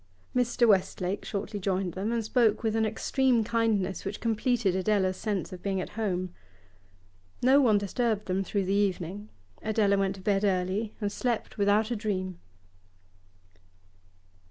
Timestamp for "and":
2.11-2.25, 10.99-11.11